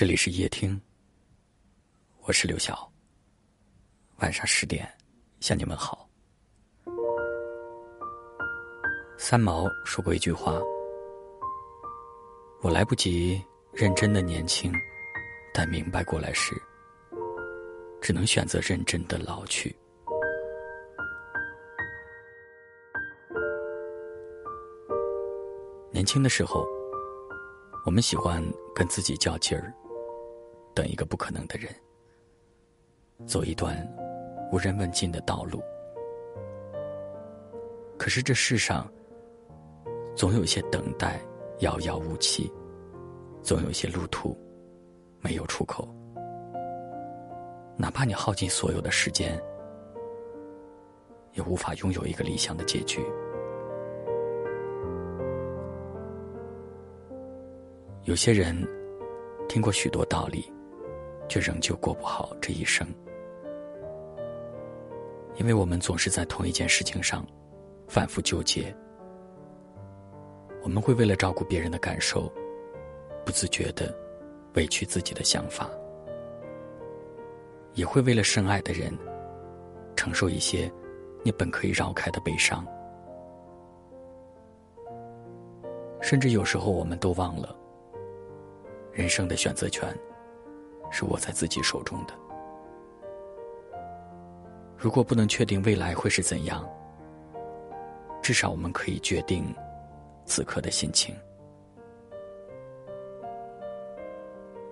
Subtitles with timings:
[0.00, 0.80] 这里是夜听，
[2.22, 2.90] 我是刘晓。
[4.20, 4.90] 晚上十点
[5.40, 6.08] 向你们好。
[9.18, 10.58] 三毛说过一句话
[12.64, 13.44] ：“我来不及
[13.74, 14.72] 认真的年轻，
[15.52, 16.54] 但明白过来时，
[18.00, 19.76] 只能选择认真的老去。”
[25.92, 26.66] 年轻的时候，
[27.84, 28.42] 我们喜欢
[28.74, 29.70] 跟自己较劲儿。
[30.74, 31.68] 等一个不可能的人，
[33.26, 33.76] 走一段
[34.52, 35.60] 无人问津的道路。
[37.98, 38.90] 可是这世上，
[40.14, 41.20] 总有些等待
[41.58, 42.50] 遥遥无期，
[43.42, 44.36] 总有些路途
[45.20, 45.86] 没有出口。
[47.76, 49.38] 哪怕你耗尽所有的时间，
[51.32, 53.04] 也无法拥有一个理想的结局。
[58.04, 58.56] 有些人
[59.48, 60.50] 听过许多道理。
[61.30, 62.84] 却仍旧过不好这一生，
[65.36, 67.24] 因为我们总是在同一件事情上
[67.86, 68.74] 反复纠结。
[70.60, 72.30] 我们会为了照顾别人的感受，
[73.24, 73.94] 不自觉的
[74.54, 75.70] 委屈自己的想法，
[77.74, 78.92] 也会为了深爱的人
[79.94, 80.68] 承受一些
[81.22, 82.66] 你本可以绕开的悲伤。
[86.02, 87.56] 甚至有时候，我们都忘了
[88.92, 89.88] 人生的选择权。
[90.90, 92.14] 是握在自己手中的。
[94.76, 96.68] 如果不能确定未来会是怎样，
[98.22, 99.54] 至少我们可以决定
[100.24, 101.14] 此刻的心情。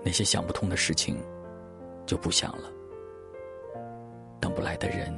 [0.03, 1.17] 那些想不通的事情，
[2.07, 2.71] 就不想了；
[4.41, 5.15] 等不来的人，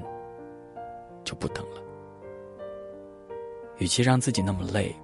[1.23, 1.81] 就不等了。
[3.79, 4.95] 与其让自己那么累，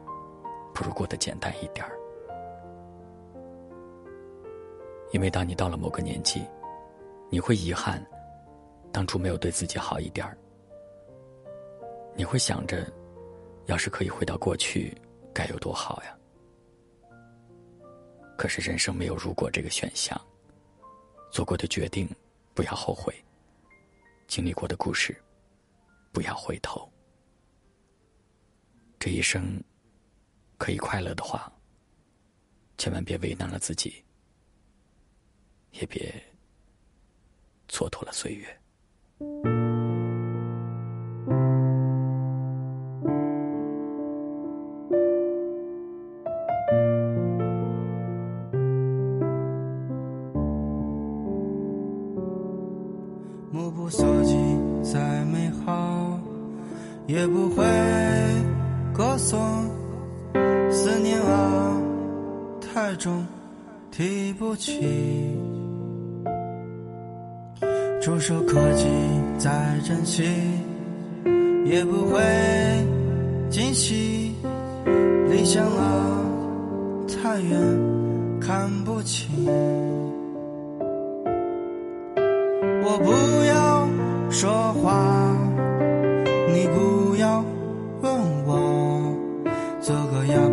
[0.74, 1.95] 不如过得简单一点儿。
[5.16, 6.46] 因为当你到了某个年纪，
[7.30, 8.06] 你会遗憾
[8.92, 10.36] 当初没有对自己好一点儿。
[12.14, 12.86] 你会想着，
[13.64, 14.94] 要是可以回到过去，
[15.32, 16.14] 该有多好呀！
[18.36, 20.20] 可是人生没有如果这个选项，
[21.30, 22.06] 做过的决定
[22.52, 23.10] 不要后悔，
[24.28, 25.16] 经历过的故事
[26.12, 26.86] 不要回头。
[28.98, 29.58] 这一生
[30.58, 31.50] 可以快乐的话，
[32.76, 34.04] 千万别为难了自己。
[35.80, 36.12] 也别
[37.68, 38.46] 蹉跎了岁月。
[53.50, 54.36] 目不所及，
[54.82, 56.18] 再美好，
[57.06, 57.64] 也不会
[58.94, 59.38] 歌颂。
[60.70, 61.80] 思念啊，
[62.60, 63.26] 太重，
[63.90, 65.45] 提不起。
[68.06, 68.86] 触手可及，
[69.36, 69.50] 再
[69.84, 70.22] 珍惜，
[71.64, 72.22] 也不会
[73.50, 74.32] 惊喜。
[75.28, 76.22] 理想啊，
[77.08, 77.60] 太远，
[78.40, 79.28] 看不清。
[82.84, 83.10] 我不
[83.44, 83.88] 要
[84.30, 85.36] 说话，
[86.54, 87.44] 你不要
[88.02, 88.12] 问
[88.46, 89.12] 我，
[89.80, 90.45] 做个样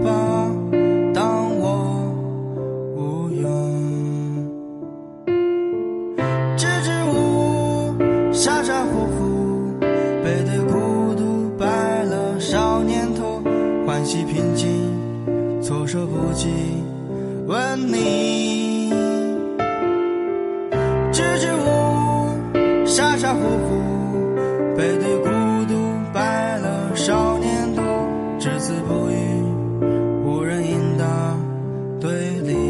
[15.94, 16.50] 手不及，
[17.46, 18.90] 问你，
[21.12, 21.68] 支支吾
[22.56, 24.36] 吾，傻傻乎乎，
[24.76, 25.30] 背对孤
[25.72, 25.76] 独，
[26.12, 27.84] 白了少年度，
[28.40, 29.14] 只字不语，
[30.26, 31.38] 无人应答，
[32.02, 32.63] 对立。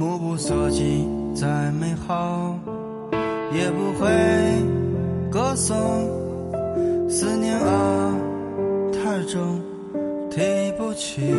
[0.00, 2.58] 目不所及，再美好，
[3.52, 4.08] 也不会
[5.30, 5.76] 歌颂。
[7.06, 8.16] 思念啊，
[8.94, 9.60] 太重，
[10.30, 10.40] 提
[10.78, 11.34] 不起。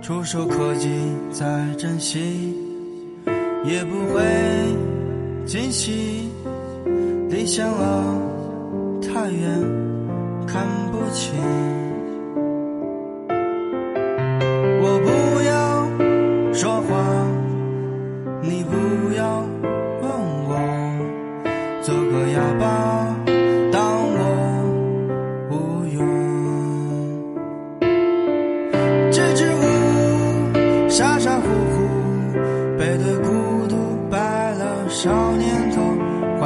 [0.00, 0.88] 触手可及，
[1.30, 1.44] 再
[1.76, 2.56] 珍惜，
[3.62, 4.24] 也不会
[5.44, 6.30] 惊喜。
[7.28, 8.18] 理想啊，
[9.02, 9.60] 太远，
[10.46, 11.34] 看不清。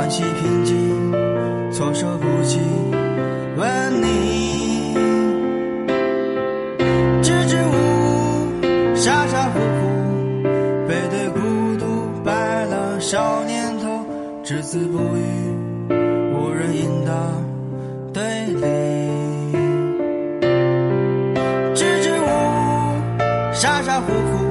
[0.05, 1.11] 欢喜平静，
[1.73, 2.59] 措手不及。
[3.56, 4.95] 问你，
[7.23, 10.43] 支支吾吾，傻傻乎乎，
[10.87, 11.41] 背对孤
[11.79, 11.87] 独，
[12.23, 14.05] 白了少年头，
[14.45, 15.23] 只字不语，
[15.89, 17.15] 无人应答，
[18.12, 18.61] 对立。
[21.75, 23.25] 支支吾吾，
[23.55, 24.45] 傻傻乎乎，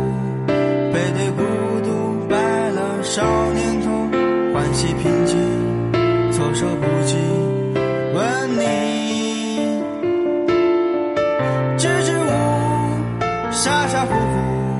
[0.48, 1.44] 背对孤
[1.84, 2.36] 独，白
[2.72, 3.22] 了少
[3.54, 3.92] 年头，
[4.52, 5.13] 欢喜平
[6.64, 7.18] 静，措手不及。
[8.14, 8.22] 问
[8.56, 8.62] 你，
[11.78, 12.30] 支支吾吾，
[13.52, 14.80] 傻傻乎乎，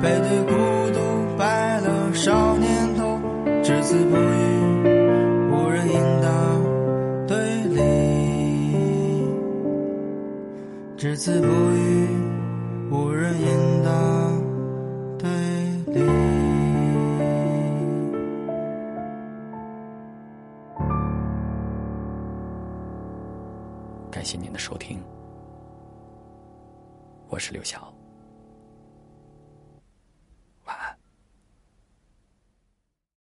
[0.00, 0.54] 背对孤
[0.92, 0.98] 独，
[1.36, 3.20] 白了少年头，
[3.62, 4.18] 只字不语，
[5.50, 6.28] 无人应答，
[7.26, 7.36] 对
[7.74, 7.80] 立。
[10.96, 12.08] 只字不语，
[12.90, 13.90] 无人应答，
[15.18, 15.28] 对
[15.94, 16.19] 立。
[24.20, 25.02] 感谢您的收听，
[27.30, 27.90] 我是刘晓。